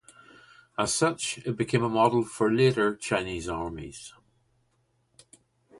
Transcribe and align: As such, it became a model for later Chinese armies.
As 0.79 0.95
such, 0.95 1.37
it 1.45 1.55
became 1.55 1.83
a 1.83 1.87
model 1.87 2.25
for 2.25 2.51
later 2.51 2.95
Chinese 2.95 3.47
armies. 3.47 4.13